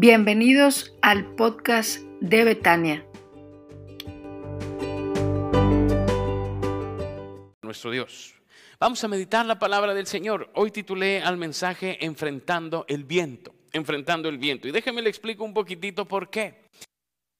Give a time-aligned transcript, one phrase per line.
[0.00, 3.04] Bienvenidos al podcast de Betania.
[7.62, 8.36] Nuestro Dios.
[8.78, 10.52] Vamos a meditar la palabra del Señor.
[10.54, 13.52] Hoy titulé al mensaje Enfrentando el viento.
[13.72, 14.68] Enfrentando el viento.
[14.68, 16.67] Y déjeme le explico un poquitito por qué.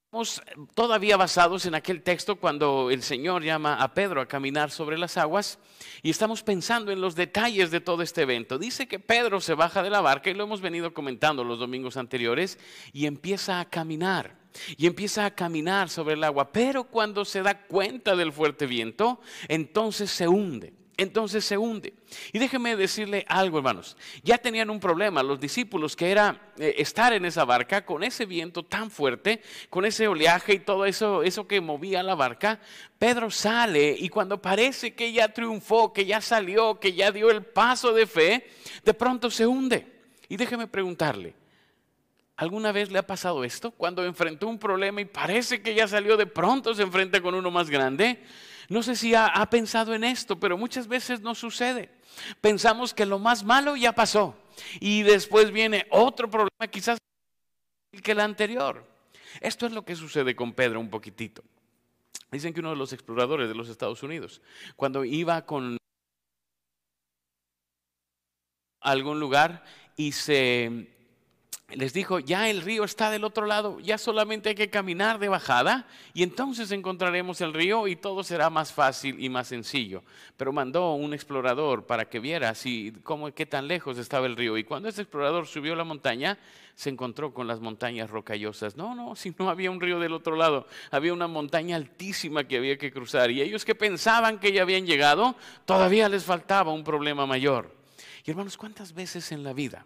[0.09, 0.41] Estamos
[0.73, 5.19] todavía basados en aquel texto cuando el Señor llama a Pedro a caminar sobre las
[5.19, 5.59] aguas
[6.01, 8.59] y estamos pensando en los detalles de todo este evento.
[8.59, 11.99] Dice que Pedro se baja de la barca y lo hemos venido comentando los domingos
[11.99, 12.59] anteriores
[12.95, 14.39] y empieza a caminar.
[14.79, 19.21] Y empieza a caminar sobre el agua, pero cuando se da cuenta del fuerte viento,
[19.47, 21.95] entonces se hunde entonces se hunde.
[22.33, 23.97] Y déjeme decirle algo, hermanos.
[24.23, 28.27] Ya tenían un problema los discípulos, que era eh, estar en esa barca con ese
[28.27, 32.61] viento tan fuerte, con ese oleaje y todo eso, eso que movía la barca.
[32.99, 37.45] Pedro sale y cuando parece que ya triunfó, que ya salió, que ya dio el
[37.45, 38.51] paso de fe,
[38.85, 39.87] de pronto se hunde.
[40.29, 41.35] Y déjeme preguntarle,
[42.39, 43.73] ¿Alguna vez le ha pasado esto?
[43.73, 47.51] Cuando enfrentó un problema y parece que ya salió, de pronto se enfrenta con uno
[47.51, 48.23] más grande.
[48.69, 51.91] No sé si ha, pensado en esto, pero muchas veces no sucede.
[52.41, 54.37] Pensamos que lo más malo ya pasó
[54.79, 56.99] y después viene otro problema quizás
[58.03, 58.87] que el anterior.
[59.41, 61.43] Esto es lo que sucede con Pedro un poquitito.
[62.31, 64.43] Dicen que uno de los exploradores de los Estados Unidos,
[64.77, 65.79] cuando iba con
[68.81, 69.65] algún lugar
[69.97, 70.98] y se
[71.71, 75.29] les dijo, ya el río está del otro lado, ya solamente hay que caminar de
[75.29, 80.03] bajada y entonces encontraremos el río y todo será más fácil y más sencillo.
[80.39, 84.57] Pero mandó un explorador para que viera si, cómo, qué tan lejos estaba el río.
[84.57, 86.39] Y cuando ese explorador subió la montaña,
[86.75, 88.77] se encontró con las montañas rocallosas.
[88.77, 92.57] No, no, si no había un río del otro lado, había una montaña altísima que
[92.57, 93.31] había que cruzar.
[93.31, 97.77] Y ellos que pensaban que ya habían llegado, todavía les faltaba un problema mayor.
[98.25, 99.85] Y hermanos, ¿cuántas veces en la vida?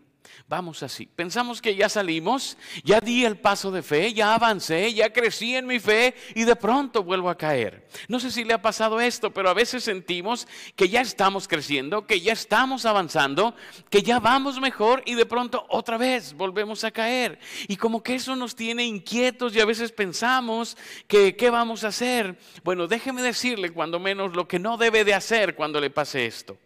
[0.48, 1.06] Vamos así.
[1.06, 5.66] Pensamos que ya salimos, ya di el paso de fe, ya avancé, ya crecí en
[5.66, 7.88] mi fe y de pronto vuelvo a caer.
[8.08, 10.46] No sé si le ha pasado esto, pero a veces sentimos
[10.76, 13.54] que ya estamos creciendo, que ya estamos avanzando,
[13.88, 17.38] que ya vamos mejor y de pronto otra vez volvemos a caer.
[17.68, 20.76] Y como que eso nos tiene inquietos y a veces pensamos
[21.06, 22.38] que qué vamos a hacer.
[22.62, 26.58] Bueno, déjeme decirle cuando menos lo que no debe de hacer cuando le pase esto.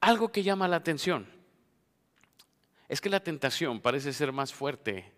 [0.00, 1.41] Algo que llama la atención
[2.92, 5.10] es que la tentación parece ser más fuerte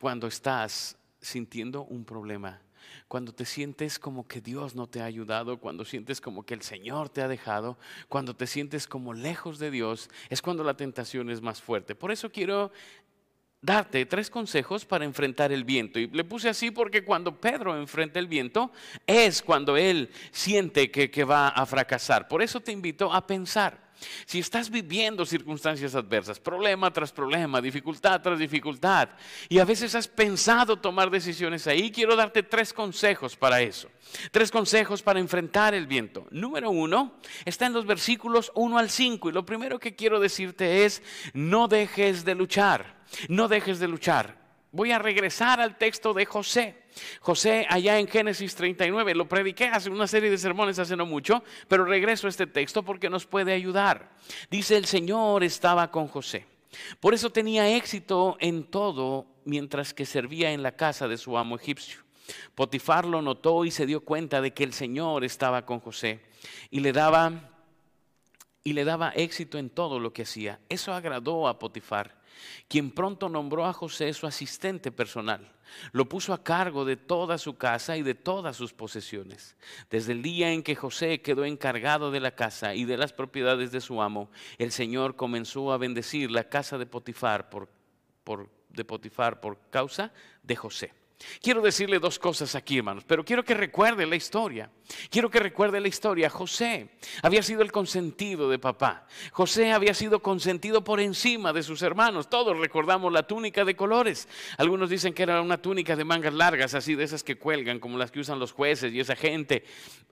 [0.00, 2.60] cuando estás sintiendo un problema,
[3.06, 6.62] cuando te sientes como que Dios no te ha ayudado, cuando sientes como que el
[6.62, 7.78] Señor te ha dejado,
[8.08, 11.94] cuando te sientes como lejos de Dios, es cuando la tentación es más fuerte.
[11.94, 12.72] Por eso quiero
[13.60, 16.00] darte tres consejos para enfrentar el viento.
[16.00, 18.72] Y le puse así porque cuando Pedro enfrenta el viento
[19.06, 22.26] es cuando él siente que, que va a fracasar.
[22.26, 23.91] Por eso te invito a pensar.
[24.26, 29.10] Si estás viviendo circunstancias adversas, problema tras problema, dificultad tras dificultad,
[29.48, 33.88] y a veces has pensado tomar decisiones ahí, quiero darte tres consejos para eso.
[34.30, 36.26] Tres consejos para enfrentar el viento.
[36.30, 40.84] Número uno, está en los versículos 1 al 5, y lo primero que quiero decirte
[40.84, 41.02] es,
[41.32, 44.41] no dejes de luchar, no dejes de luchar.
[44.74, 46.84] Voy a regresar al texto de José.
[47.20, 51.44] José allá en Génesis 39, lo prediqué hace una serie de sermones hace no mucho,
[51.68, 54.16] pero regreso a este texto porque nos puede ayudar.
[54.50, 56.46] Dice, el Señor estaba con José.
[57.00, 61.56] Por eso tenía éxito en todo mientras que servía en la casa de su amo
[61.56, 62.00] egipcio.
[62.54, 66.20] Potifar lo notó y se dio cuenta de que el Señor estaba con José
[66.70, 67.50] y le daba
[68.64, 70.60] y le daba éxito en todo lo que hacía.
[70.70, 72.21] Eso agradó a Potifar
[72.68, 75.52] quien pronto nombró a José su asistente personal.
[75.92, 79.56] Lo puso a cargo de toda su casa y de todas sus posesiones.
[79.90, 83.72] Desde el día en que José quedó encargado de la casa y de las propiedades
[83.72, 87.68] de su amo, el Señor comenzó a bendecir la casa de Potifar por,
[88.68, 90.12] de Potifar por causa
[90.42, 91.01] de José.
[91.40, 94.70] Quiero decirle dos cosas aquí, hermanos, pero quiero que recuerde la historia.
[95.10, 96.28] Quiero que recuerde la historia.
[96.30, 96.88] José
[97.22, 99.06] había sido el consentido de papá.
[99.32, 102.28] José había sido consentido por encima de sus hermanos.
[102.28, 104.28] Todos recordamos la túnica de colores.
[104.58, 107.98] Algunos dicen que era una túnica de mangas largas, así de esas que cuelgan, como
[107.98, 109.64] las que usan los jueces y esa gente.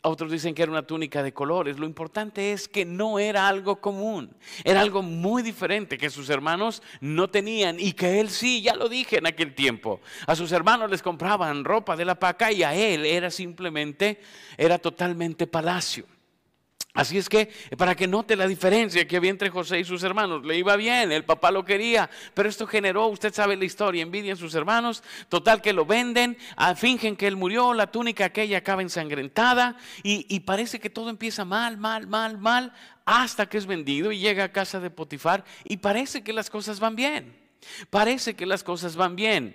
[0.02, 1.78] Otros dicen que era una túnica de colores.
[1.78, 4.34] Lo importante es que no era algo común.
[4.64, 8.88] Era algo muy diferente que sus hermanos no tenían y que él sí, ya lo
[8.88, 10.00] dije en aquel tiempo.
[10.26, 14.20] A sus hermanos les compraban ropa de la paca y a él era simplemente
[14.56, 16.06] era totalmente palacio.
[16.92, 17.48] Así es que,
[17.78, 21.12] para que note la diferencia que había entre José y sus hermanos, le iba bien,
[21.12, 25.04] el papá lo quería, pero esto generó, usted sabe la historia, envidia en sus hermanos,
[25.28, 30.26] total que lo venden, ah, fingen que él murió, la túnica aquella acaba ensangrentada y,
[30.28, 32.72] y parece que todo empieza mal, mal, mal, mal,
[33.04, 36.80] hasta que es vendido y llega a casa de Potifar y parece que las cosas
[36.80, 37.38] van bien.
[37.90, 39.54] Parece que las cosas van bien,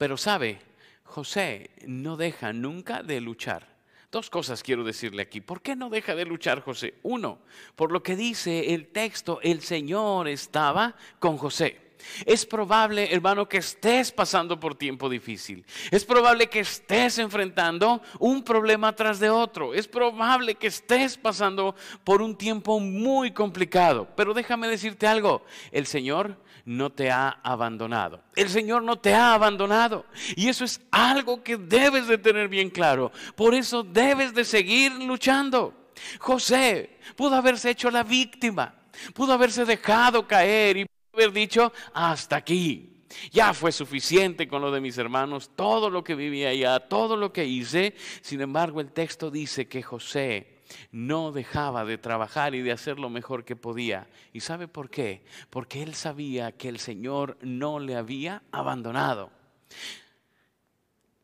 [0.00, 0.58] pero sabe,
[1.04, 3.68] José no deja nunca de luchar.
[4.10, 5.42] Dos cosas quiero decirle aquí.
[5.42, 6.94] ¿Por qué no deja de luchar José?
[7.02, 7.40] Uno,
[7.76, 11.90] por lo que dice el texto, el Señor estaba con José.
[12.24, 15.66] Es probable, hermano, que estés pasando por tiempo difícil.
[15.90, 19.74] Es probable que estés enfrentando un problema tras de otro.
[19.74, 21.74] Es probable que estés pasando
[22.04, 24.08] por un tiempo muy complicado.
[24.16, 26.38] Pero déjame decirte algo, el Señor
[26.70, 28.22] no te ha abandonado.
[28.36, 30.06] El Señor no te ha abandonado.
[30.36, 33.10] Y eso es algo que debes de tener bien claro.
[33.34, 35.90] Por eso debes de seguir luchando.
[36.20, 38.72] José pudo haberse hecho la víctima,
[39.14, 43.04] pudo haberse dejado caer y haber dicho, hasta aquí.
[43.32, 47.32] Ya fue suficiente con lo de mis hermanos, todo lo que vivía allá, todo lo
[47.32, 47.96] que hice.
[48.22, 50.59] Sin embargo, el texto dice que José
[50.92, 54.08] no dejaba de trabajar y de hacer lo mejor que podía.
[54.32, 55.24] ¿Y sabe por qué?
[55.50, 59.30] Porque él sabía que el Señor no le había abandonado.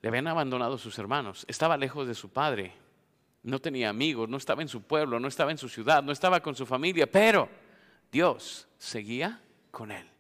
[0.02, 2.72] Le habían abandonado sus hermanos, estaba lejos de su padre,
[3.42, 6.40] no tenía amigos, no estaba en su pueblo, no estaba en su ciudad, no estaba
[6.40, 7.48] con su familia, pero
[8.10, 9.40] Dios seguía
[9.70, 10.15] con Él.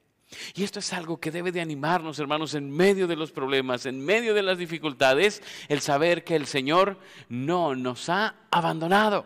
[0.54, 4.04] Y esto es algo que debe de animarnos, hermanos, en medio de los problemas, en
[4.04, 9.24] medio de las dificultades, el saber que el Señor no nos ha abandonado,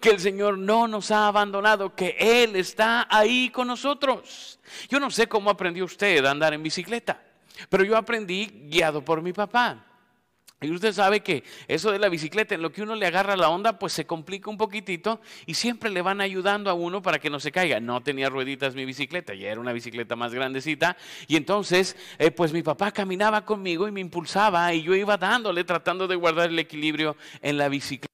[0.00, 4.58] que el Señor no nos ha abandonado, que Él está ahí con nosotros.
[4.88, 7.22] Yo no sé cómo aprendió usted a andar en bicicleta,
[7.68, 9.89] pero yo aprendí guiado por mi papá.
[10.62, 13.48] Y usted sabe que eso de la bicicleta, en lo que uno le agarra la
[13.48, 17.30] onda, pues se complica un poquitito y siempre le van ayudando a uno para que
[17.30, 17.80] no se caiga.
[17.80, 20.98] No tenía rueditas mi bicicleta, ya era una bicicleta más grandecita.
[21.28, 25.64] Y entonces, eh, pues mi papá caminaba conmigo y me impulsaba y yo iba dándole,
[25.64, 28.12] tratando de guardar el equilibrio en la bicicleta.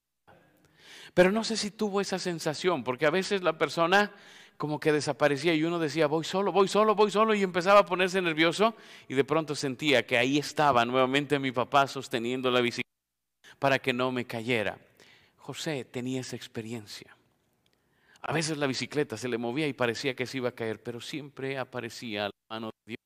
[1.14, 4.12] Pero no sé si tuvo esa sensación, porque a veces la persona
[4.56, 7.86] como que desaparecía y uno decía, voy solo, voy solo, voy solo y empezaba a
[7.86, 8.74] ponerse nervioso
[9.08, 12.86] y de pronto sentía que ahí estaba nuevamente mi papá sosteniendo la bicicleta
[13.58, 14.78] para que no me cayera.
[15.36, 17.16] José tenía esa experiencia.
[18.22, 21.00] A veces la bicicleta se le movía y parecía que se iba a caer, pero
[21.00, 23.00] siempre aparecía la mano de Dios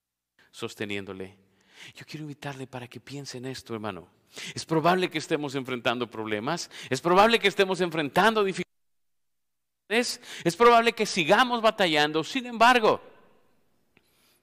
[0.51, 1.37] sosteniéndole.
[1.95, 4.09] Yo quiero invitarle para que piense en esto, hermano.
[4.55, 8.70] Es probable que estemos enfrentando problemas, es probable que estemos enfrentando dificultades
[9.91, 12.25] es probable que sigamos batallando.
[12.25, 13.01] Sin embargo,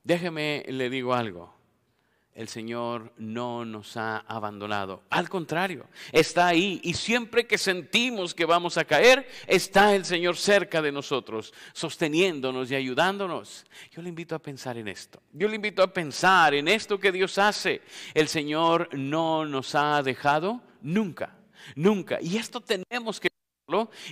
[0.03, 1.57] déjeme le digo algo.
[2.37, 5.01] El Señor no nos ha abandonado.
[5.09, 10.37] Al contrario, está ahí y siempre que sentimos que vamos a caer, está el Señor
[10.37, 13.65] cerca de nosotros, sosteniéndonos y ayudándonos.
[13.89, 15.19] Yo le invito a pensar en esto.
[15.33, 17.81] Yo le invito a pensar en esto que Dios hace.
[18.13, 21.35] El Señor no nos ha dejado nunca,
[21.75, 22.19] nunca.
[22.21, 23.29] Y esto tenemos que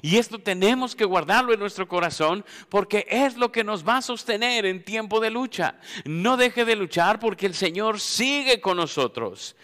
[0.01, 4.01] y esto tenemos que guardarlo en nuestro corazón porque es lo que nos va a
[4.01, 5.79] sostener en tiempo de lucha.
[6.03, 9.55] No deje de luchar porque el Señor sigue con nosotros.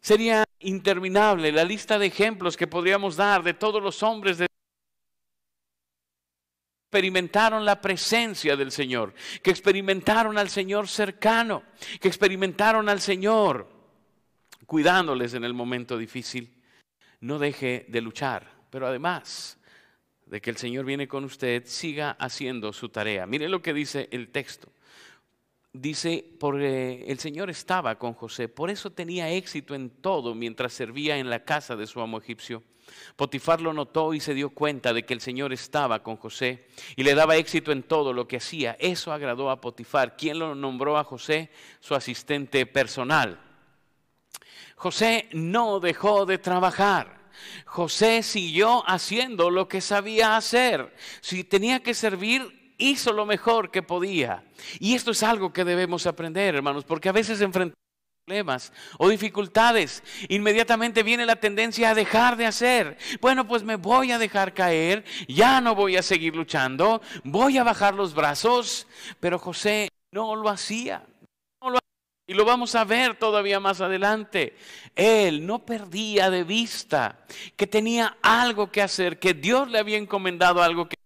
[0.00, 4.46] Sería interminable la lista de ejemplos que podríamos dar de todos los hombres de
[6.88, 11.62] experimentaron la presencia del Señor, que experimentaron al Señor cercano,
[12.00, 13.68] que experimentaron al Señor
[14.66, 16.62] cuidándoles en el momento difícil.
[17.20, 19.58] No deje de luchar pero además
[20.26, 23.26] de que el Señor viene con usted, siga haciendo su tarea.
[23.26, 24.72] Mire lo que dice el texto.
[25.72, 31.18] Dice, porque el Señor estaba con José, por eso tenía éxito en todo mientras servía
[31.18, 32.62] en la casa de su amo egipcio.
[33.16, 37.02] Potifar lo notó y se dio cuenta de que el Señor estaba con José y
[37.02, 38.76] le daba éxito en todo lo que hacía.
[38.78, 43.40] Eso agradó a Potifar, quien lo nombró a José su asistente personal.
[44.76, 47.25] José no dejó de trabajar.
[47.64, 50.94] José siguió haciendo lo que sabía hacer.
[51.20, 54.44] Si tenía que servir, hizo lo mejor que podía.
[54.78, 57.86] Y esto es algo que debemos aprender, hermanos, porque a veces enfrentamos
[58.26, 62.98] problemas o dificultades, inmediatamente viene la tendencia a dejar de hacer.
[63.20, 67.62] Bueno, pues me voy a dejar caer, ya no voy a seguir luchando, voy a
[67.62, 68.88] bajar los brazos,
[69.20, 71.06] pero José no lo hacía.
[72.26, 74.56] Y lo vamos a ver todavía más adelante.
[74.96, 77.24] Él no perdía de vista
[77.56, 80.96] que tenía algo que hacer, que Dios le había encomendado algo que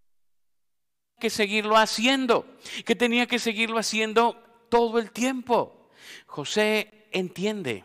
[1.20, 2.46] que seguirlo haciendo,
[2.86, 5.90] que tenía que seguirlo haciendo todo el tiempo.
[6.26, 7.84] José entiende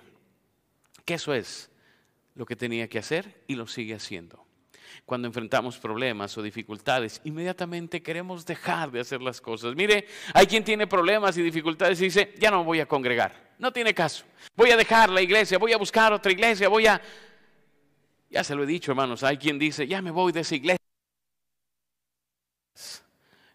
[1.04, 1.70] que eso es
[2.34, 4.45] lo que tenía que hacer y lo sigue haciendo
[5.06, 9.76] cuando enfrentamos problemas o dificultades, inmediatamente queremos dejar de hacer las cosas.
[9.76, 13.56] Mire, hay quien tiene problemas y dificultades y dice, ya no voy a congregar.
[13.58, 14.26] No tiene caso.
[14.56, 17.02] Voy a dejar la iglesia, voy a buscar otra iglesia, voy a...
[18.30, 20.86] Ya se lo he dicho, hermanos, hay quien dice, ya me voy de esa iglesia.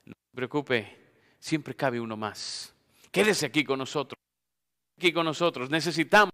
[0.05, 0.97] No se preocupe,
[1.39, 2.75] siempre cabe uno más.
[3.11, 4.19] Quédese aquí con nosotros.
[4.97, 5.69] Aquí con nosotros.
[5.71, 6.30] Necesitamos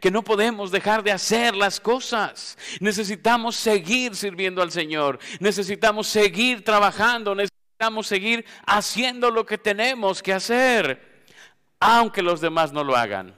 [0.00, 2.56] que no podemos dejar de hacer las cosas.
[2.80, 5.18] Necesitamos seguir sirviendo al Señor.
[5.40, 7.34] Necesitamos seguir trabajando.
[7.34, 11.26] Necesitamos seguir haciendo lo que tenemos que hacer,
[11.78, 13.34] aunque los demás no lo hagan.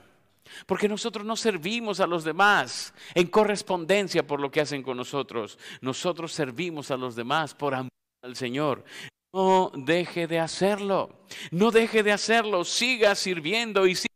[0.66, 5.58] Porque nosotros no servimos a los demás en correspondencia por lo que hacen con nosotros.
[5.80, 7.90] Nosotros servimos a los demás por amor
[8.22, 8.84] al Señor.
[9.32, 11.20] No deje de hacerlo.
[11.50, 12.64] No deje de hacerlo.
[12.64, 14.08] Siga sirviendo y siga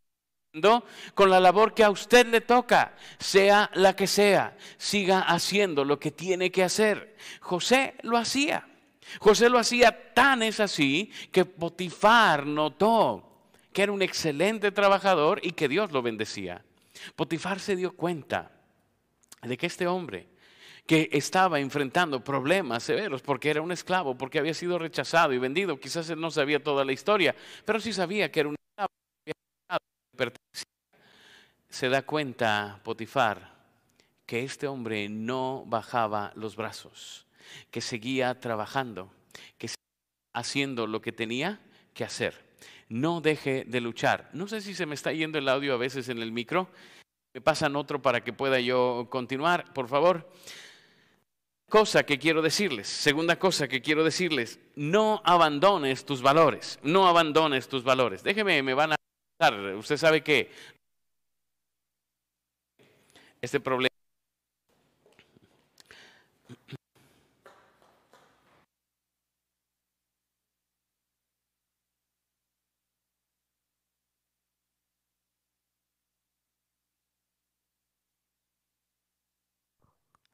[1.15, 4.57] con la labor que a usted le toca, sea la que sea.
[4.77, 7.17] Siga haciendo lo que tiene que hacer.
[7.41, 8.67] José lo hacía.
[9.19, 13.29] José lo hacía tan es así que Potifar notó
[13.73, 16.63] que era un excelente trabajador y que Dios lo bendecía.
[17.17, 18.53] Potifar se dio cuenta
[19.43, 20.29] de que este hombre
[20.87, 25.81] que estaba enfrentando problemas severos porque era un esclavo, porque había sido rechazado y vendido,
[25.81, 28.57] quizás él no sabía toda la historia, pero sí sabía que era un
[31.69, 33.53] se da cuenta Potifar
[34.27, 37.27] que este hombre no bajaba los brazos,
[37.71, 39.13] que seguía trabajando,
[39.59, 41.61] que seguía haciendo lo que tenía
[41.95, 42.53] que hacer
[42.93, 44.29] no deje de luchar.
[44.33, 46.69] No sé si se me está yendo el audio a veces en el micro.
[47.35, 50.31] Me pasan otro para que pueda yo continuar, por favor.
[51.71, 57.67] Cosa que quiero decirles, segunda cosa que quiero decirles, no abandones tus valores, no abandones
[57.67, 58.23] tus valores.
[58.23, 58.97] Déjeme, me van a...
[59.51, 60.51] Usted sabe que
[63.41, 63.93] este problema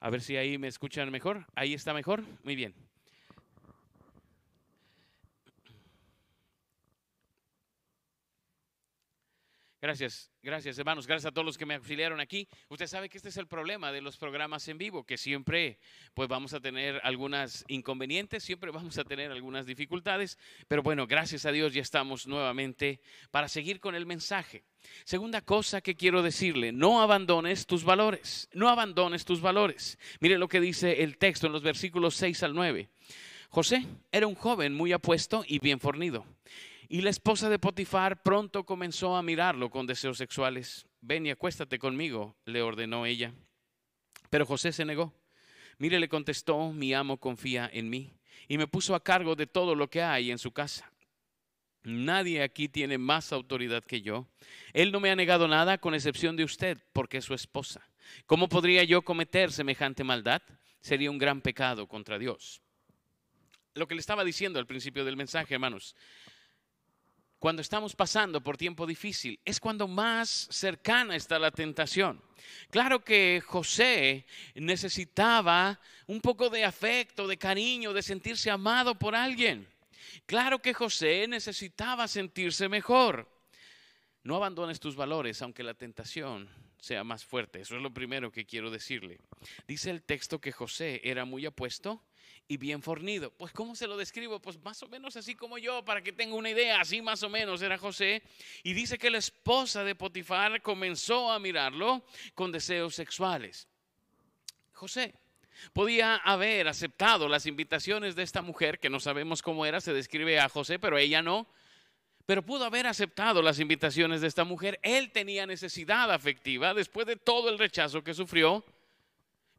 [0.00, 1.46] A ver si ahí me escuchan mejor.
[1.54, 2.22] Ahí está mejor.
[2.44, 2.74] Muy bien.
[9.80, 12.48] Gracias, gracias hermanos, gracias a todos los que me auxiliaron aquí.
[12.68, 15.78] Usted sabe que este es el problema de los programas en vivo, que siempre
[16.14, 21.46] pues vamos a tener algunas inconvenientes, siempre vamos a tener algunas dificultades, pero bueno, gracias
[21.46, 24.64] a Dios ya estamos nuevamente para seguir con el mensaje.
[25.04, 29.96] Segunda cosa que quiero decirle, no abandones tus valores, no abandones tus valores.
[30.18, 32.88] Mire lo que dice el texto en los versículos 6 al 9.
[33.48, 36.26] José era un joven muy apuesto y bien fornido
[36.88, 40.86] y la esposa de Potifar pronto comenzó a mirarlo con deseos sexuales.
[41.00, 43.34] Ven y acuéstate conmigo, le ordenó ella.
[44.30, 45.12] Pero José se negó.
[45.78, 48.12] Mire, le contestó, mi amo confía en mí
[48.48, 50.90] y me puso a cargo de todo lo que hay en su casa.
[51.84, 54.26] Nadie aquí tiene más autoridad que yo.
[54.72, 57.88] Él no me ha negado nada con excepción de usted, porque es su esposa.
[58.26, 60.42] ¿Cómo podría yo cometer semejante maldad?
[60.80, 62.60] Sería un gran pecado contra Dios.
[63.74, 65.94] Lo que le estaba diciendo al principio del mensaje, hermanos,
[67.38, 72.22] cuando estamos pasando por tiempo difícil, es cuando más cercana está la tentación.
[72.70, 79.68] Claro que José necesitaba un poco de afecto, de cariño, de sentirse amado por alguien.
[80.26, 83.28] Claro que José necesitaba sentirse mejor.
[84.24, 86.48] No abandones tus valores, aunque la tentación
[86.80, 87.60] sea más fuerte.
[87.60, 89.18] Eso es lo primero que quiero decirle.
[89.66, 92.02] Dice el texto que José era muy apuesto
[92.48, 93.30] y bien fornido.
[93.30, 94.40] Pues ¿cómo se lo describo?
[94.40, 97.28] Pues más o menos así como yo, para que tenga una idea, así más o
[97.28, 98.22] menos era José.
[98.62, 102.02] Y dice que la esposa de Potifar comenzó a mirarlo
[102.34, 103.68] con deseos sexuales.
[104.72, 105.14] José
[105.74, 110.40] podía haber aceptado las invitaciones de esta mujer, que no sabemos cómo era, se describe
[110.40, 111.46] a José, pero ella no.
[112.24, 114.78] Pero pudo haber aceptado las invitaciones de esta mujer.
[114.82, 118.64] Él tenía necesidad afectiva después de todo el rechazo que sufrió.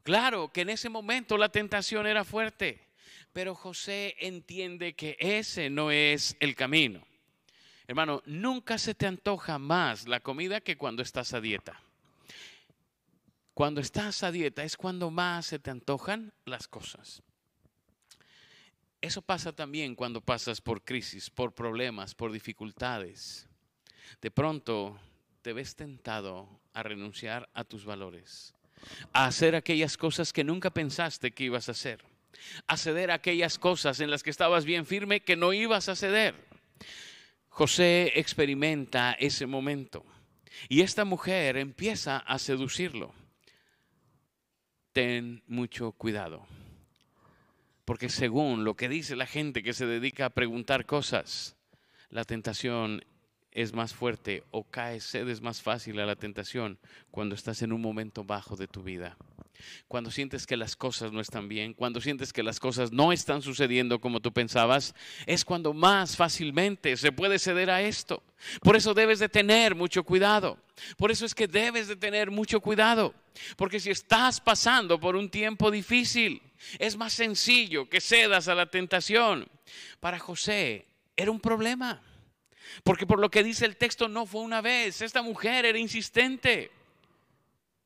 [0.10, 2.82] Claro que en ese momento la tentación era fuerte,
[3.32, 7.06] pero José entiende que ese no es el camino.
[7.86, 11.80] Hermano, nunca se te antoja más la comida que cuando estás a dieta.
[13.54, 17.22] Cuando estás a dieta es cuando más se te antojan las cosas.
[19.01, 23.48] Eso pasa también cuando pasas por crisis, por problemas, por dificultades.
[24.22, 25.00] De pronto
[25.44, 28.56] te ves tentado a renunciar a tus valores
[29.13, 32.03] a hacer aquellas cosas que nunca pensaste que ibas a hacer,
[32.67, 36.36] a ceder aquellas cosas en las que estabas bien firme que no ibas a ceder.
[37.50, 40.05] José experimenta ese momento
[40.67, 43.13] y esta mujer empieza a seducirlo.
[44.93, 46.45] Ten mucho cuidado,
[47.86, 51.55] porque según lo que dice la gente que se dedica a preguntar cosas,
[52.09, 53.05] la tentación
[53.51, 56.77] es más fuerte o caes, cedes más fácil a la tentación
[57.12, 59.18] cuando estás en un momento bajo de tu vida.
[59.89, 63.41] cuando sientes que las cosas no están bien, cuando sientes que las cosas no están
[63.41, 68.24] sucediendo como tú pensabas, es cuando más fácilmente se puede ceder a esto.
[68.62, 70.58] Por eso debes de tener mucho cuidado.
[70.96, 73.13] Por eso es que debes de tener mucho cuidado.
[73.58, 76.41] Porque si estás pasando por un tiempo difícil,
[76.77, 79.48] es más sencillo que cedas a la tentación.
[80.00, 80.86] Para José
[81.18, 82.01] era un problema.
[82.84, 85.02] Porque por lo que dice el texto no fue una vez.
[85.02, 86.72] Esta mujer era insistente.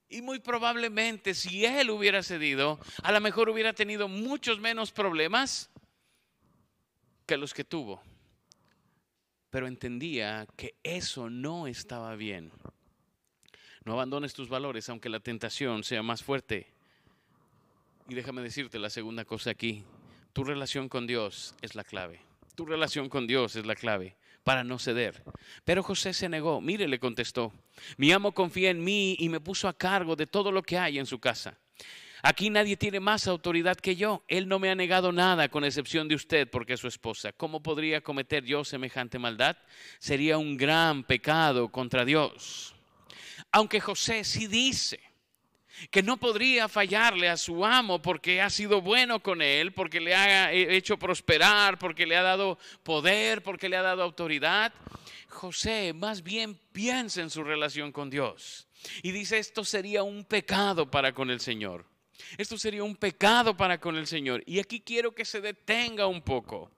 [0.10, 5.70] Y muy probablemente si él hubiera cedido, a lo mejor hubiera tenido muchos menos problemas
[7.26, 8.02] que los que tuvo.
[9.50, 12.52] Pero entendía que eso no estaba bien.
[13.86, 16.68] No abandones tus valores aunque la tentación sea más fuerte.
[18.08, 19.84] Y déjame decirte la segunda cosa aquí.
[20.34, 22.22] Tu relación con Dios es la clave.
[22.56, 25.24] Tu relación con Dios es la clave para no ceder.
[25.64, 26.62] Pero José se negó.
[26.62, 27.54] Mire, le contestó,
[27.98, 31.00] mi amo confía en mí y me puso a cargo de todo lo que hay
[31.00, 31.58] en su casa.
[32.26, 34.24] Aquí nadie tiene más autoridad que yo.
[34.30, 37.34] Él no me ha negado nada, con excepción de usted, porque es su esposa.
[37.34, 39.58] ¿Cómo podría cometer yo semejante maldad?
[40.00, 42.74] Sería un gran pecado contra Dios.
[43.52, 45.02] Aunque José sí dice
[45.90, 50.16] que no podría fallarle a su amo porque ha sido bueno con él, porque le
[50.16, 54.74] ha hecho prosperar, porque le ha dado poder, porque le ha dado autoridad.
[55.30, 58.68] José más bien piensa en su relación con Dios
[59.02, 61.86] y dice esto sería un pecado para con el Señor.
[62.38, 64.44] Esto sería un pecado para con el Señor.
[64.46, 66.72] Y aquí quiero que se detenga un poco.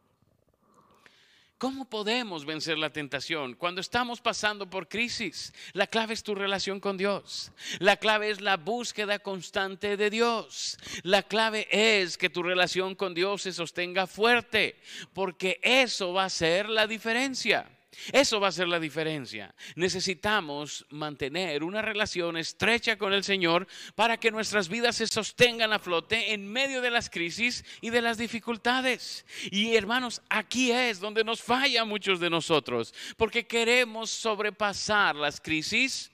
[1.58, 5.54] ¿Cómo podemos vencer la tentación cuando estamos pasando por crisis?
[5.72, 7.54] La clave es tu relación con Dios.
[7.80, 10.78] La clave es la búsqueda constante de Dios.
[11.04, 14.82] La clave es que tu relación con Dios se sostenga fuerte,
[15.14, 17.75] porque eso va a ser la diferencia.
[18.12, 19.54] Eso va a ser la diferencia.
[19.75, 25.80] Necesitamos mantener una relación estrecha con el Señor para que nuestras vidas se sostengan a
[25.80, 29.25] flote en medio de las crisis y de las dificultades.
[29.52, 36.12] Y hermanos, aquí es donde nos falla muchos de nosotros, porque queremos sobrepasar las crisis,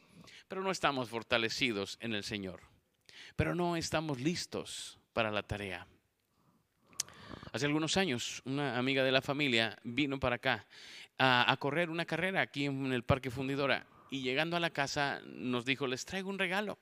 [0.47, 2.61] pero no estamos fortalecidos en el Señor.
[3.35, 5.87] Pero no estamos listos para la tarea.
[7.53, 10.65] Hace algunos años, una amiga de la familia vino para acá
[11.17, 15.65] a, correr una carrera aquí en el Parque Fundidora y llegando a la casa nos
[15.65, 16.77] dijo, les traigo un regalo.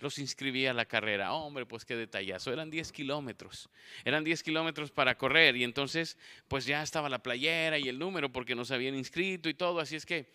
[0.00, 1.32] Los inscribí a la carrera.
[1.32, 2.52] hombre, pues qué detallazo.
[2.52, 3.68] Eran 10 kilómetros.
[4.04, 8.30] Eran 10 kilómetros para correr y entonces pues ya estaba la playera y el número
[8.30, 9.80] porque nos habían inscrito y todo.
[9.80, 10.30] Así es que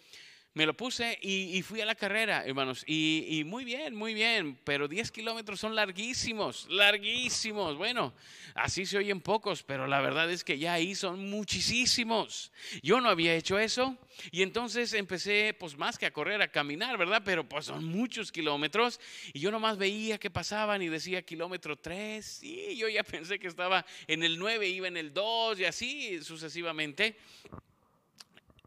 [0.53, 2.83] me lo puse y, fui a la carrera, hermanos.
[2.87, 4.57] Y, muy bien, muy bien.
[4.63, 7.77] Pero 10 kilómetros son larguísimos, larguísimos.
[7.77, 8.13] Bueno,
[8.55, 12.51] así se oyen pocos, pero la verdad es que ya ahí son muchísimos.
[12.81, 13.95] Yo no había hecho eso.
[14.31, 17.21] Y entonces empecé, pues más que a correr, a caminar, ¿verdad?
[17.23, 18.99] Pero pues son muchos kilómetros.
[19.33, 22.43] Y yo nomás veía que pasaban y decía kilómetro 3.
[22.43, 26.23] Y yo ya pensé que estaba en el 9, iba en el 2 y así
[26.23, 27.15] sucesivamente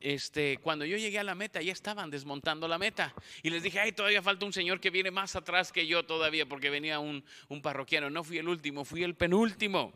[0.02, 3.14] este, cuando yo llegué a la meta, ya estaban desmontando la meta.
[3.42, 6.46] Y les dije, ay, todavía falta un señor que viene más atrás que yo todavía,
[6.46, 8.10] porque venía un, un parroquiano.
[8.10, 9.92] No fui el último, fui el penúltimo.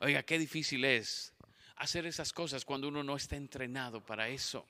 [0.00, 1.34] Oiga, qué difícil es
[1.76, 4.66] hacer esas cosas cuando uno no está entrenado para eso.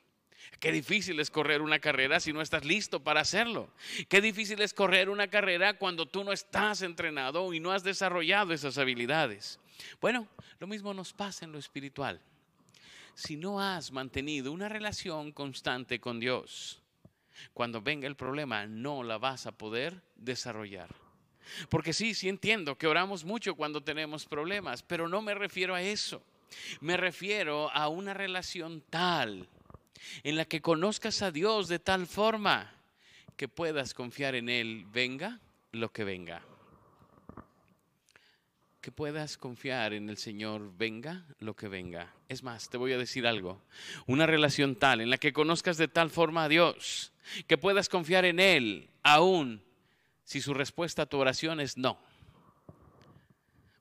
[0.58, 3.70] Qué difícil es correr una carrera si no estás listo para hacerlo.
[4.08, 8.52] Qué difícil es correr una carrera cuando tú no estás entrenado y no has desarrollado
[8.52, 9.58] esas habilidades.
[10.00, 12.22] Bueno, lo mismo nos pasa en lo espiritual
[13.16, 16.82] si no has mantenido una relación constante con Dios,
[17.54, 20.94] cuando venga el problema no la vas a poder desarrollar.
[21.70, 25.80] Porque sí, sí entiendo que oramos mucho cuando tenemos problemas, pero no me refiero a
[25.80, 26.22] eso.
[26.80, 29.48] Me refiero a una relación tal
[30.22, 32.74] en la que conozcas a Dios de tal forma
[33.36, 35.40] que puedas confiar en Él, venga
[35.72, 36.42] lo que venga
[38.86, 42.14] que puedas confiar en el Señor, venga lo que venga.
[42.28, 43.60] Es más, te voy a decir algo,
[44.06, 47.12] una relación tal en la que conozcas de tal forma a Dios,
[47.48, 49.60] que puedas confiar en Él, aún
[50.22, 51.98] si su respuesta a tu oración es no.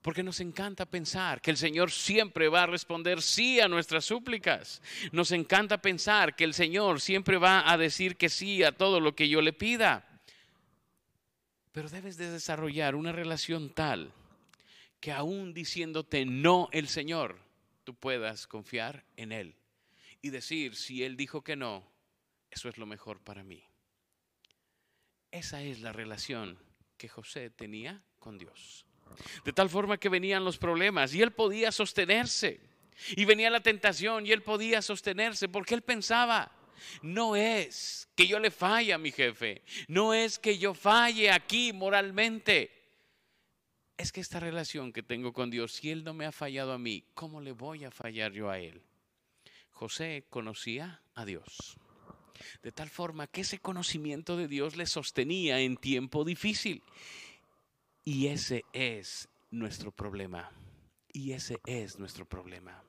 [0.02, 4.82] Porque nos encanta pensar que el Señor siempre va a responder sí a nuestras súplicas.
[5.12, 9.14] Nos encanta pensar que el Señor siempre va a decir que sí a todo lo
[9.14, 10.04] que yo le pida.
[11.70, 14.12] Pero debes de desarrollar una relación tal
[15.06, 17.38] que aún diciéndote no el Señor,
[17.84, 19.54] tú puedas confiar en Él
[20.20, 21.88] y decir, si Él dijo que no,
[22.50, 23.62] eso es lo mejor para mí.
[25.30, 26.58] Esa es la relación
[26.96, 28.84] que José tenía con Dios.
[29.44, 32.58] De tal forma que venían los problemas y él podía sostenerse.
[33.10, 36.50] Y venía la tentación y él podía sostenerse porque él pensaba,
[37.02, 41.72] no es que yo le falle a mi jefe, no es que yo falle aquí
[41.72, 42.75] moralmente,
[43.96, 46.78] es que esta relación que tengo con Dios, si Él no me ha fallado a
[46.78, 48.82] mí, ¿cómo le voy a fallar yo a Él?
[49.70, 51.76] José conocía a Dios.
[52.62, 56.82] De tal forma que ese conocimiento de Dios le sostenía en tiempo difícil.
[58.04, 60.50] Y ese es nuestro problema.
[61.12, 62.82] Y ese es nuestro problema.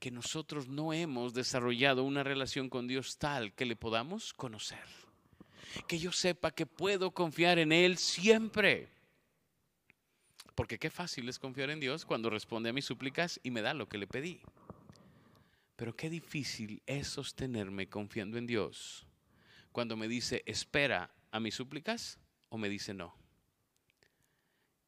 [0.00, 4.84] Que nosotros no hemos desarrollado una relación con Dios tal que le podamos conocer.
[5.86, 8.88] Que yo sepa que puedo confiar en Él siempre
[10.58, 13.74] porque qué fácil es confiar en Dios cuando responde a mis súplicas y me da
[13.74, 14.40] lo que le pedí.
[15.76, 19.06] Pero qué difícil es sostenerme confiando en Dios
[19.70, 22.18] cuando me dice espera a mis súplicas
[22.48, 23.14] o me dice no.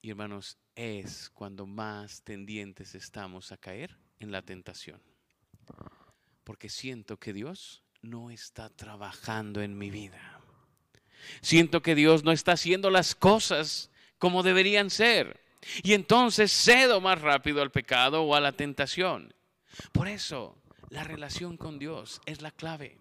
[0.03, 5.01] Y hermanos, es cuando más tendientes estamos a caer en la tentación.
[6.43, 10.41] Porque siento que Dios no está trabajando en mi vida.
[11.43, 15.49] Siento que Dios no está haciendo las cosas como deberían ser.
[15.83, 19.35] Y entonces cedo más rápido al pecado o a la tentación.
[19.93, 20.57] Por eso,
[20.89, 22.99] la relación con Dios es la clave.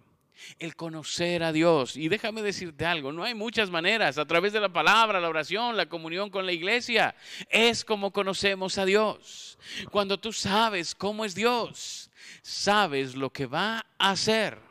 [0.57, 1.97] El conocer a Dios.
[1.97, 5.75] Y déjame decirte algo, no hay muchas maneras, a través de la palabra, la oración,
[5.75, 7.15] la comunión con la iglesia.
[7.49, 9.57] Es como conocemos a Dios.
[9.91, 12.09] Cuando tú sabes cómo es Dios,
[12.41, 14.68] sabes lo que va a hacer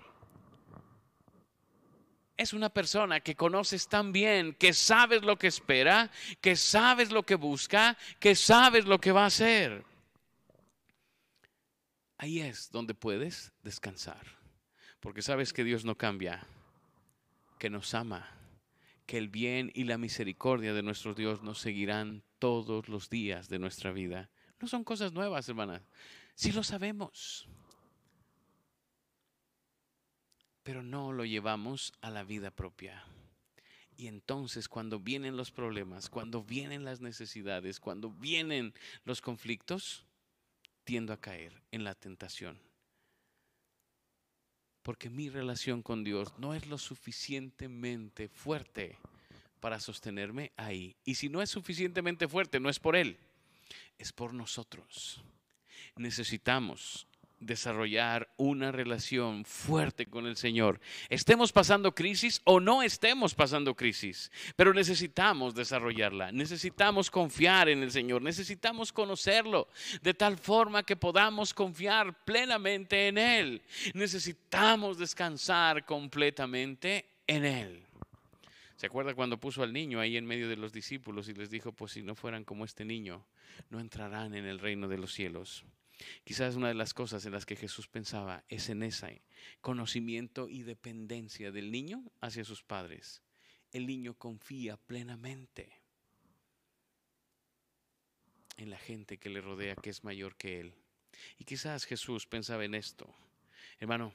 [2.38, 7.24] es una persona que conoces tan bien, que sabes lo que espera, que sabes lo
[7.24, 9.85] que busca, que sabes lo que va a hacer.
[12.16, 14.24] Ahí es donde puedes descansar,
[15.01, 16.46] porque sabes que Dios no cambia,
[17.59, 18.31] que nos ama,
[19.05, 23.59] que el bien y la misericordia de nuestro Dios nos seguirán todos los días de
[23.59, 24.31] nuestra vida.
[24.61, 25.83] No son cosas nuevas, hermanas.
[26.35, 27.48] Sí lo sabemos.
[30.69, 33.03] Pero no lo llevamos a la vida propia.
[33.97, 38.75] Y entonces cuando vienen los problemas, cuando vienen las necesidades, cuando vienen
[39.07, 40.05] los conflictos,
[40.85, 42.61] tiendo a caer en la tentación.
[44.83, 48.99] Porque mi relación con Dios no es lo suficientemente fuerte
[49.61, 50.97] para sostenerme ahí.
[51.03, 53.17] Y si no es suficientemente fuerte, no es por Él,
[53.97, 55.25] es por nosotros.
[55.97, 57.08] Necesitamos
[57.40, 60.81] desarrollar una relación fuerte con el Señor.
[61.09, 67.90] Estemos pasando crisis o no estemos pasando crisis, pero necesitamos desarrollarla, necesitamos confiar en el
[67.90, 69.68] Señor, necesitamos conocerlo
[70.03, 73.62] de tal forma que podamos confiar plenamente en Él.
[73.94, 77.85] Necesitamos descansar completamente en Él.
[78.77, 81.72] ¿Se acuerda cuando puso al niño ahí en medio de los discípulos y les dijo,
[81.72, 83.24] pues si no fueran como este niño,
[83.70, 85.64] no entrarán en el reino de los cielos?
[86.25, 89.23] Quizás una de las cosas en las que Jesús pensaba es en ese
[89.61, 93.23] conocimiento y dependencia del niño hacia sus padres.
[93.73, 95.73] El niño confía plenamente
[98.57, 100.75] en la gente que le rodea que es mayor que él.
[101.39, 103.15] Y quizás Jesús pensaba en esto.
[103.79, 104.15] Hermano,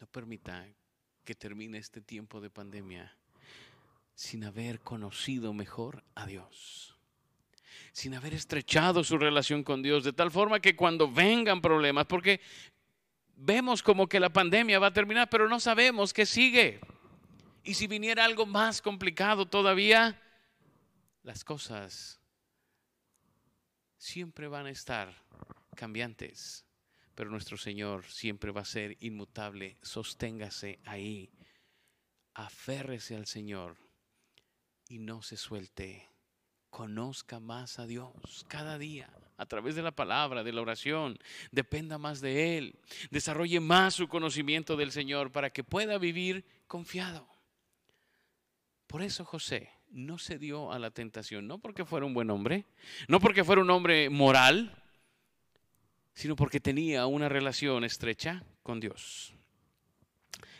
[0.00, 0.66] no permita
[1.24, 3.16] que termine este tiempo de pandemia
[4.14, 6.95] sin haber conocido mejor a Dios
[7.92, 12.40] sin haber estrechado su relación con Dios, de tal forma que cuando vengan problemas, porque
[13.36, 16.80] vemos como que la pandemia va a terminar, pero no sabemos qué sigue.
[17.64, 20.20] Y si viniera algo más complicado todavía,
[21.22, 22.20] las cosas
[23.98, 25.12] siempre van a estar
[25.74, 26.64] cambiantes,
[27.14, 29.78] pero nuestro Señor siempre va a ser inmutable.
[29.82, 31.30] Sosténgase ahí,
[32.34, 33.76] aférrese al Señor
[34.88, 36.08] y no se suelte
[36.76, 39.08] conozca más a Dios cada día
[39.38, 41.18] a través de la palabra, de la oración,
[41.50, 42.74] dependa más de Él,
[43.10, 47.26] desarrolle más su conocimiento del Señor para que pueda vivir confiado.
[48.86, 52.66] Por eso José no se dio a la tentación, no porque fuera un buen hombre,
[53.08, 54.70] no porque fuera un hombre moral,
[56.12, 59.32] sino porque tenía una relación estrecha con Dios.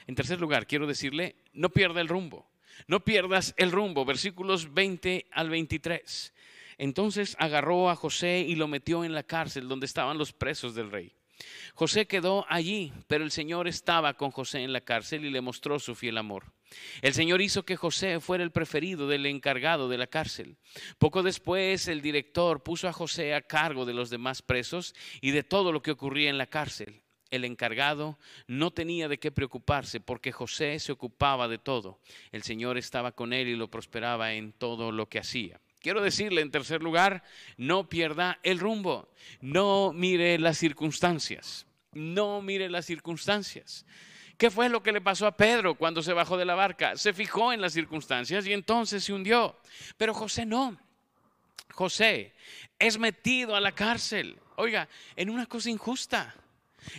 [0.07, 2.49] En tercer lugar, quiero decirle, no pierda el rumbo.
[2.87, 4.05] No pierdas el rumbo.
[4.05, 6.33] Versículos 20 al 23.
[6.79, 10.91] Entonces agarró a José y lo metió en la cárcel donde estaban los presos del
[10.91, 11.13] rey.
[11.75, 15.79] José quedó allí, pero el Señor estaba con José en la cárcel y le mostró
[15.79, 16.45] su fiel amor.
[17.03, 20.57] El Señor hizo que José fuera el preferido del encargado de la cárcel.
[20.99, 25.43] Poco después el director puso a José a cargo de los demás presos y de
[25.43, 30.33] todo lo que ocurría en la cárcel el encargado no tenía de qué preocuparse porque
[30.33, 31.99] José se ocupaba de todo.
[32.33, 35.61] El Señor estaba con él y lo prosperaba en todo lo que hacía.
[35.81, 37.23] Quiero decirle en tercer lugar,
[37.57, 39.09] no pierda el rumbo,
[39.41, 43.87] no mire las circunstancias, no mire las circunstancias.
[44.37, 46.97] ¿Qué fue lo que le pasó a Pedro cuando se bajó de la barca?
[46.97, 49.57] Se fijó en las circunstancias y entonces se hundió.
[49.97, 50.77] Pero José no.
[51.73, 52.35] José
[52.79, 54.39] es metido a la cárcel.
[54.57, 56.35] Oiga, en una cosa injusta.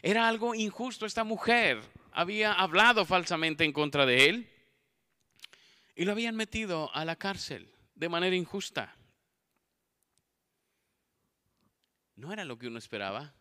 [0.01, 1.05] Era algo injusto.
[1.05, 4.49] Esta mujer había hablado falsamente en contra de él
[5.95, 8.95] y lo habían metido a la cárcel de manera injusta.
[12.15, 13.33] No era lo que uno esperaba.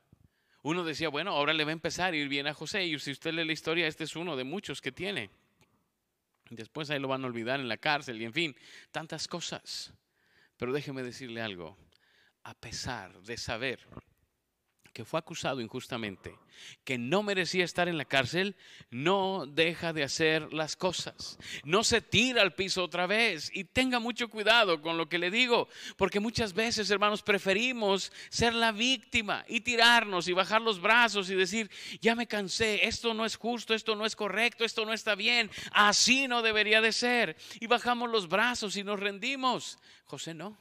[0.63, 2.85] Uno decía, bueno, ahora le va a empezar a ir bien a José.
[2.85, 5.31] Y si usted lee la historia, este es uno de muchos que tiene.
[6.51, 8.57] Después ahí lo van a olvidar en la cárcel y en fin,
[8.91, 9.93] tantas cosas.
[10.57, 11.77] Pero déjeme decirle algo.
[12.43, 13.81] A pesar de saber
[14.97, 16.35] que fue acusado injustamente,
[16.83, 18.57] que no merecía estar en la cárcel,
[18.89, 21.39] no deja de hacer las cosas.
[21.65, 23.51] No se tira al piso otra vez.
[23.53, 28.55] Y tenga mucho cuidado con lo que le digo, porque muchas veces, hermanos, preferimos ser
[28.55, 33.27] la víctima y tirarnos y bajar los brazos y decir, ya me cansé, esto no
[33.27, 37.37] es justo, esto no es correcto, esto no está bien, así no debería de ser.
[37.61, 39.79] Y bajamos los brazos y nos rendimos.
[40.07, 40.57] José no.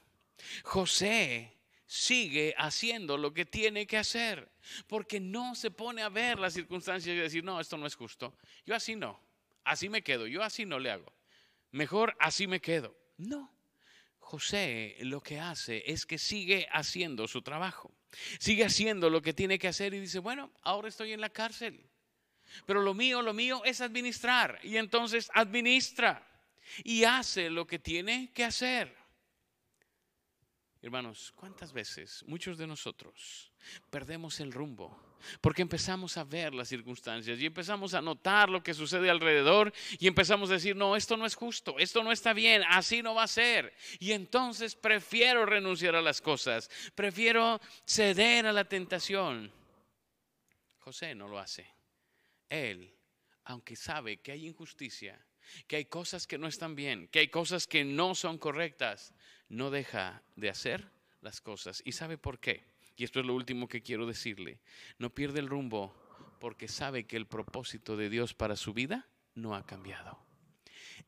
[0.63, 1.54] José
[1.85, 4.49] sigue haciendo lo que tiene que hacer,
[4.87, 8.37] porque no se pone a ver las circunstancias y decir, no, esto no es justo.
[8.65, 9.19] Yo así no,
[9.63, 11.13] así me quedo, yo así no le hago.
[11.71, 12.95] Mejor así me quedo.
[13.17, 13.53] No,
[14.19, 17.91] José lo que hace es que sigue haciendo su trabajo,
[18.39, 21.85] sigue haciendo lo que tiene que hacer y dice, bueno, ahora estoy en la cárcel,
[22.65, 26.25] pero lo mío, lo mío es administrar y entonces administra
[26.83, 29.04] y hace lo que tiene que hacer.
[30.85, 33.51] Hermanos, ¿cuántas veces muchos de nosotros
[33.89, 35.17] perdemos el rumbo?
[35.41, 40.05] Porque empezamos a ver las circunstancias y empezamos a notar lo que sucede alrededor y
[40.05, 43.23] empezamos a decir, no, esto no es justo, esto no está bien, así no va
[43.23, 43.73] a ser.
[43.97, 49.51] Y entonces prefiero renunciar a las cosas, prefiero ceder a la tentación.
[50.77, 51.67] José no lo hace.
[52.47, 52.93] Él,
[53.45, 55.19] aunque sabe que hay injusticia,
[55.65, 59.15] que hay cosas que no están bien, que hay cosas que no son correctas,
[59.49, 60.89] no deja de hacer
[61.21, 61.81] las cosas.
[61.85, 62.63] ¿Y sabe por qué?
[62.97, 64.59] Y esto es lo último que quiero decirle.
[64.99, 65.93] No pierde el rumbo
[66.39, 70.19] porque sabe que el propósito de Dios para su vida no ha cambiado.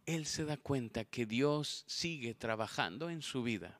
[0.05, 3.79] Él se da cuenta que Dios sigue trabajando en su vida.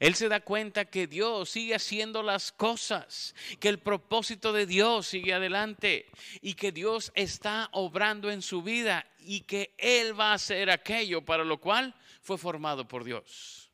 [0.00, 5.06] Él se da cuenta que Dios sigue haciendo las cosas, que el propósito de Dios
[5.06, 6.06] sigue adelante
[6.42, 11.24] y que Dios está obrando en su vida y que Él va a hacer aquello
[11.24, 13.71] para lo cual fue formado por Dios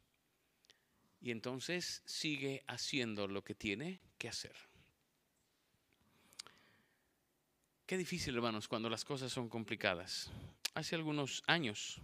[1.21, 4.55] y entonces sigue haciendo lo que tiene que hacer.
[7.87, 10.31] Qué difícil, hermanos, cuando las cosas son complicadas.
[10.75, 12.01] Hace algunos años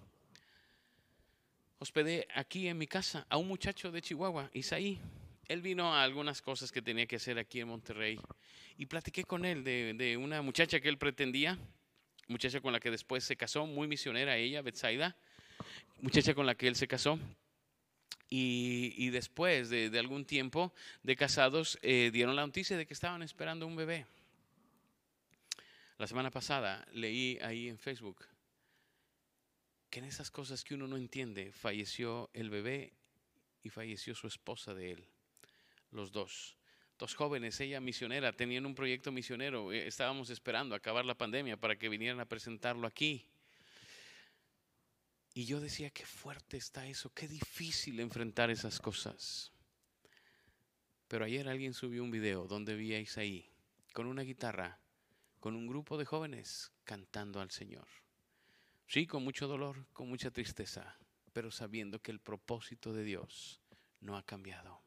[1.79, 4.99] hospedé aquí en mi casa a un muchacho de Chihuahua, Isaí.
[5.47, 8.19] Él vino a algunas cosas que tenía que hacer aquí en Monterrey
[8.79, 11.59] y platiqué con él de, una muchacha que él pretendía,
[12.29, 15.17] muchacha con la que después se casó, muy misionera ella, Betsaida,
[16.01, 17.19] muchacha con la que él se casó.
[18.37, 20.73] Y, después de, algún tiempo
[21.05, 24.07] de casados, eh, dieron la noticia de que estaban esperando un bebé.
[25.99, 28.27] La semana pasada leí ahí en Facebook
[29.89, 32.93] que en esas cosas que uno no entiende, falleció el bebé
[33.63, 35.05] y falleció su esposa de él,
[35.93, 36.57] los dos.
[36.99, 41.77] Dos jóvenes, ella misionera, tenían un proyecto misionero, eh, estábamos esperando acabar la pandemia para
[41.77, 43.25] que vinieran a presentarlo aquí.
[45.37, 49.53] Y yo decía, qué fuerte está eso, qué difícil enfrentar esas cosas.
[51.09, 53.51] Pero ayer alguien subió un video donde vi a Isaí
[53.93, 54.79] con una guitarra,
[55.41, 57.89] con un grupo de jóvenes cantando al Señor.
[58.87, 60.97] Sí, con mucho dolor, con mucha tristeza,
[61.33, 63.61] pero sabiendo que el propósito de Dios
[64.01, 64.83] no ha cambiado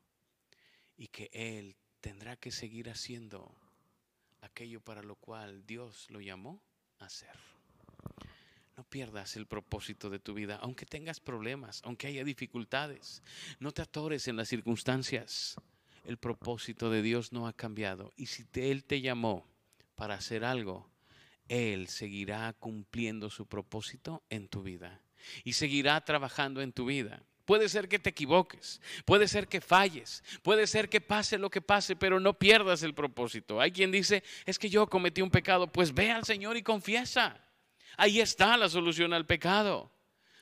[0.95, 3.53] y que Él tendrá que seguir haciendo
[4.41, 6.63] aquello para lo cual Dios lo llamó
[6.99, 7.56] a hacer.
[8.89, 13.21] Pierdas el propósito de tu vida, aunque tengas problemas, aunque haya dificultades.
[13.59, 15.55] No te atores en las circunstancias.
[16.05, 18.13] El propósito de Dios no ha cambiado.
[18.15, 19.45] Y si Él te llamó
[19.95, 20.89] para hacer algo,
[21.49, 25.01] Él seguirá cumpliendo su propósito en tu vida.
[25.43, 27.21] Y seguirá trabajando en tu vida.
[27.47, 31.61] Puede ser que te equivoques, puede ser que falles, puede ser que pase lo que
[31.61, 33.61] pase, pero no pierdas el propósito.
[33.61, 37.41] Hay quien dice, es que yo cometí un pecado, pues ve al Señor y confiesa.
[37.97, 39.91] Ahí está la solución al pecado.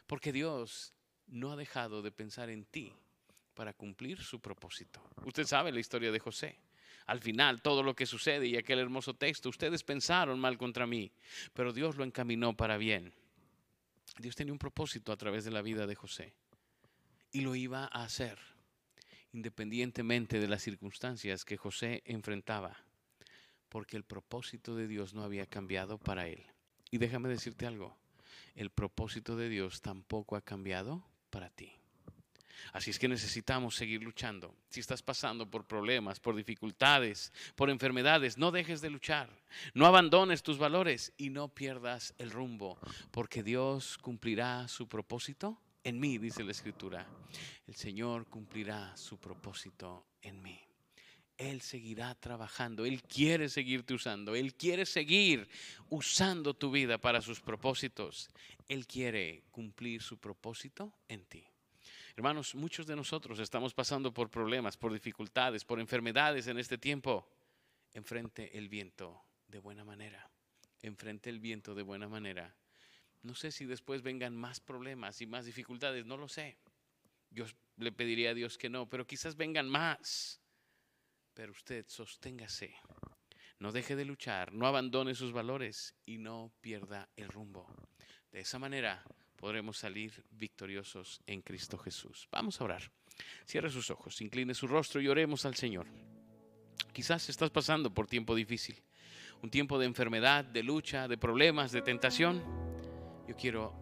[0.08, 0.94] Porque Dios
[1.28, 2.94] no ha dejado de pensar en ti
[3.56, 5.02] para cumplir su propósito.
[5.26, 6.60] Usted sabe la historia de José.
[7.08, 11.12] Al final, todo lo que sucede y aquel hermoso texto, ustedes pensaron mal contra mí,
[11.54, 13.14] pero Dios lo encaminó para bien.
[14.18, 16.34] Dios tenía un propósito a través de la vida de José
[17.32, 18.40] y lo iba a hacer
[19.36, 22.78] independientemente de las circunstancias que José enfrentaba,
[23.68, 26.46] porque el propósito de Dios no había cambiado para él.
[26.92, 27.98] Y déjame decirte algo,
[28.56, 31.74] el propósito de Dios tampoco ha cambiado para ti.
[32.74, 34.56] Así es que necesitamos seguir luchando.
[34.70, 39.30] Si estás pasando por problemas, por dificultades, por enfermedades, no dejes de luchar.
[39.74, 42.80] No abandones tus valores y no pierdas el rumbo,
[43.12, 47.08] porque Dios cumplirá su propósito en mí, dice la Escritura.
[47.68, 50.65] El Señor cumplirá su propósito en mí.
[51.38, 55.48] Él seguirá trabajando, Él quiere seguirte usando, Él quiere seguir
[55.90, 58.30] usando tu vida para sus propósitos.
[58.68, 61.46] Él quiere cumplir su propósito en ti.
[62.16, 67.28] Hermanos, muchos de nosotros estamos pasando por problemas, por dificultades, por enfermedades en este tiempo.
[67.94, 70.30] Enfrente el viento de buena manera.
[70.82, 72.56] Enfrente el viento de buena manera.
[73.22, 76.58] No sé si después vengan más problemas y más dificultades, no lo sé.
[77.32, 77.46] Yo
[77.78, 80.40] le pediría a Dios que no, pero quizás vengan más.
[81.36, 82.74] Pero usted sosténgase.
[83.60, 87.68] No deje de luchar, no abandone sus valores y no pierda el rumbo.
[88.32, 89.04] De esa manera
[89.36, 92.28] podremos salir victoriosos en Cristo Jesús.
[92.32, 92.92] Vamos a orar.
[93.46, 95.88] Cierre sus ojos, incline su rostro y oremos al Señor.
[96.94, 98.82] Quizás estás pasando por tiempo difícil,
[99.42, 102.42] un tiempo de enfermedad, de lucha, de problemas, de tentación.
[103.28, 103.74] Yo quiero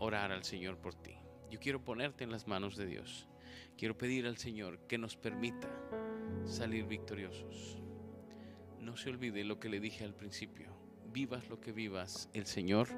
[0.00, 1.14] orar al Señor por ti.
[1.50, 3.28] Yo quiero ponerte en las manos de Dios.
[3.76, 5.68] Quiero pedir al Señor que nos permita
[6.46, 7.78] salir victoriosos.
[8.80, 10.74] No se olvide lo que le dije al principio.
[11.12, 12.88] Vivas lo que vivas, el Señor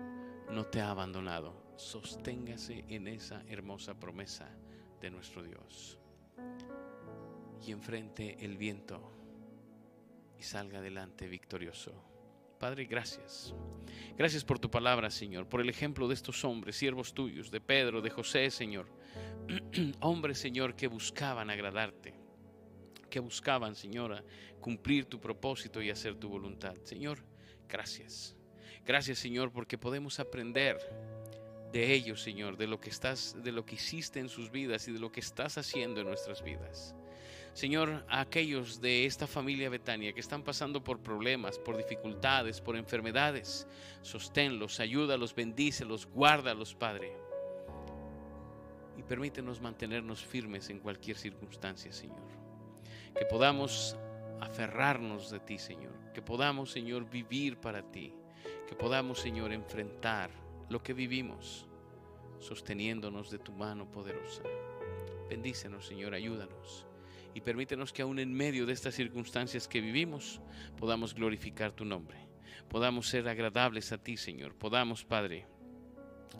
[0.50, 1.54] no te ha abandonado.
[1.76, 4.48] Sosténgase en esa hermosa promesa
[5.00, 5.98] de nuestro Dios.
[7.66, 9.12] Y enfrente el viento
[10.38, 11.92] y salga adelante victorioso.
[12.58, 13.54] Padre, gracias.
[14.16, 18.02] Gracias por tu palabra, Señor, por el ejemplo de estos hombres, siervos tuyos, de Pedro,
[18.02, 18.88] de José, Señor.
[20.00, 22.14] hombres, Señor, que buscaban agradarte,
[23.08, 24.22] que buscaban, Señora,
[24.60, 26.74] cumplir tu propósito y hacer tu voluntad.
[26.84, 27.18] Señor,
[27.68, 28.36] gracias.
[28.84, 30.78] Gracias, Señor, porque podemos aprender
[31.72, 34.92] de ellos, Señor, de lo que estás, de lo que hiciste en sus vidas y
[34.92, 36.94] de lo que estás haciendo en nuestras vidas.
[37.52, 42.76] Señor, a aquellos de esta familia Betania que están pasando por problemas, por dificultades, por
[42.76, 43.66] enfermedades,
[44.02, 47.12] sosténlos, ayúdalos, bendícelos, guárdalos, Padre.
[48.96, 52.37] Y permítenos mantenernos firmes en cualquier circunstancia, Señor.
[53.18, 53.96] Que podamos
[54.40, 56.12] aferrarnos de ti, Señor.
[56.14, 58.14] Que podamos, Señor, vivir para ti
[58.68, 60.30] que podamos, Señor, enfrentar
[60.68, 61.66] lo que vivimos,
[62.38, 64.42] sosteniéndonos de tu mano poderosa.
[65.30, 66.86] Bendícenos, Señor, ayúdanos.
[67.32, 70.42] Y permítenos que aún en medio de estas circunstancias que vivimos,
[70.76, 72.18] podamos glorificar tu nombre.
[72.68, 74.54] Podamos ser agradables a ti, Señor.
[74.54, 75.46] Podamos, Padre,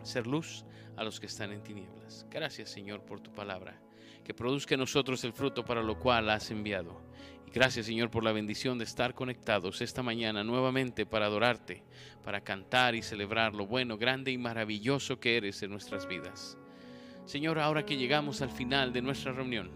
[0.03, 0.65] ser luz
[0.97, 2.27] a los que están en tinieblas.
[2.29, 3.81] Gracias, Señor, por tu palabra.
[4.23, 7.09] Que produzca en nosotros el fruto para lo cual has enviado
[7.51, 11.81] Gracias Señor por la bendición de estar conectados esta mañana nuevamente para adorarte,
[12.23, 16.59] para cantar y celebrar lo bueno, grande y maravilloso que eres en nuestras vidas.
[17.25, 19.71] Señor, ahora que llegamos al final de nuestra reunión,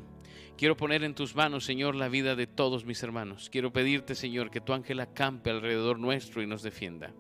[0.56, 3.50] quiero poner en tus manos, Señor, la vida de todos mis hermanos.
[3.52, 7.12] Quiero pedirte, Señor, que tu ángel acampe alrededor nuestro y nos defienda.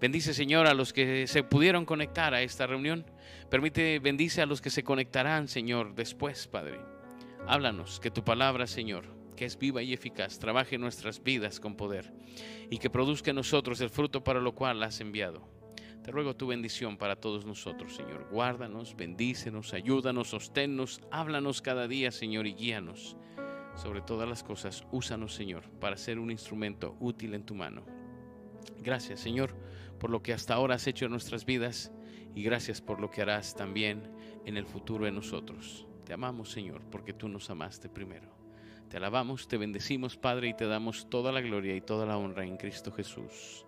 [0.00, 3.04] Bendice, Señor, a los que se pudieron conectar a esta reunión.
[3.50, 6.78] Permite, bendice a los que se conectarán, Señor, después, Padre.
[7.48, 12.12] Háblanos, que tu palabra, Señor, que es viva y eficaz, trabaje nuestras vidas con poder
[12.70, 15.48] y que produzca en nosotros el fruto para lo cual has enviado.
[16.04, 18.28] Te ruego tu bendición para todos nosotros, Señor.
[18.30, 23.16] Guárdanos, bendícenos, ayúdanos, sosténnos, háblanos cada día, Señor, y guíanos.
[23.74, 27.84] Sobre todas las cosas, úsanos, Señor, para ser un instrumento útil en tu mano.
[28.80, 29.54] Gracias, Señor,
[29.98, 31.92] por lo que hasta ahora has hecho en nuestras vidas
[32.34, 34.12] y gracias por lo que harás también
[34.44, 35.86] en el futuro en nosotros.
[36.04, 38.28] Te amamos, Señor, porque tú nos amaste primero.
[38.88, 42.44] Te alabamos, te bendecimos, Padre, y te damos toda la gloria y toda la honra
[42.44, 43.67] en Cristo Jesús.